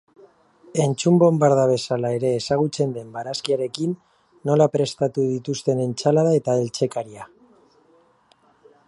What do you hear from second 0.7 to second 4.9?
Entzun bonbarda bezala ere ezagutzen den barazkiarekin nola